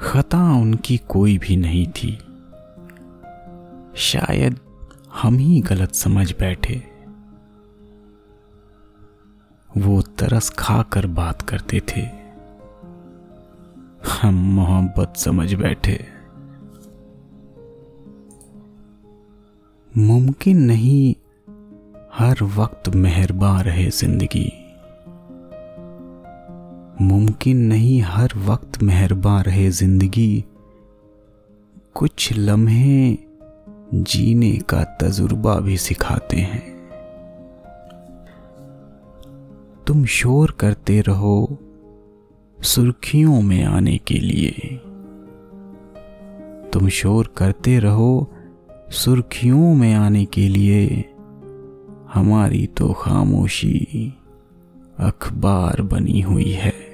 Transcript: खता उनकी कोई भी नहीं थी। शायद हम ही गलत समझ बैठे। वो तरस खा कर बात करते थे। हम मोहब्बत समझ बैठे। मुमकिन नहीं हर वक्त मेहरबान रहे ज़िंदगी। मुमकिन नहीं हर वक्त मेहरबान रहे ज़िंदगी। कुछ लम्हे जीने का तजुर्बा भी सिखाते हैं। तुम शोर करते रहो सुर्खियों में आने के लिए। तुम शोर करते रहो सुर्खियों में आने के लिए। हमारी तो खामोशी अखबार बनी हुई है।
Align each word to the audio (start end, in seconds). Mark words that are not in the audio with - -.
खता 0.00 0.54
उनकी 0.54 0.96
कोई 0.96 1.38
भी 1.38 1.56
नहीं 1.56 1.86
थी। 1.86 2.18
शायद 3.96 4.60
हम 5.14 5.38
ही 5.38 5.60
गलत 5.60 5.94
समझ 5.94 6.32
बैठे। 6.32 6.82
वो 9.76 10.02
तरस 10.02 10.50
खा 10.50 10.82
कर 10.82 11.06
बात 11.06 11.42
करते 11.42 11.80
थे। 11.80 12.00
हम 14.10 14.34
मोहब्बत 14.34 15.16
समझ 15.16 15.54
बैठे। 15.54 16.06
मुमकिन 19.96 20.58
नहीं 20.58 21.14
हर 22.14 22.42
वक्त 22.42 22.88
मेहरबान 22.88 23.62
रहे 23.62 23.90
ज़िंदगी। 23.90 24.65
मुमकिन 27.06 27.56
नहीं 27.56 28.00
हर 28.02 28.30
वक्त 28.36 28.82
मेहरबान 28.82 29.42
रहे 29.42 29.70
ज़िंदगी। 29.70 30.44
कुछ 31.94 32.32
लम्हे 32.32 33.18
जीने 33.94 34.52
का 34.52 34.84
तजुर्बा 34.84 35.60
भी 35.60 35.76
सिखाते 35.76 36.36
हैं। 36.36 36.62
तुम 39.86 40.04
शोर 40.04 40.50
करते 40.50 41.00
रहो 41.00 41.58
सुर्खियों 42.62 43.42
में 43.42 43.64
आने 43.64 43.98
के 43.98 44.14
लिए। 44.14 44.50
तुम 46.72 46.88
शोर 46.88 47.34
करते 47.36 47.78
रहो 47.78 48.32
सुर्खियों 48.90 49.74
में 49.74 49.94
आने 49.94 50.24
के 50.24 50.48
लिए। 50.48 51.04
हमारी 52.14 52.66
तो 52.66 52.92
खामोशी 52.92 54.14
अखबार 54.98 55.82
बनी 55.82 56.20
हुई 56.20 56.50
है। 56.50 56.85